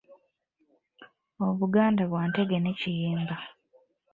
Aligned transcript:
Obuganda 1.47 2.03
bwa 2.09 2.23
Ntege 2.29 2.57
ne 2.59 2.71
Kiyimba. 2.79 3.35